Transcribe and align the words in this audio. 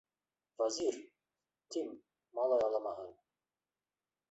-Вәзир, 0.61 0.97
тим, 1.75 1.93
малай 2.41 2.67
аламаһы! 2.71 3.07